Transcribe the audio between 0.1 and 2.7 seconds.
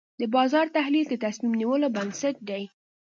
د بازار تحلیل د تصمیم نیولو بنسټ دی.